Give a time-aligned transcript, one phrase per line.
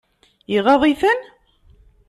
[0.55, 1.19] Iɣaḍ-iten?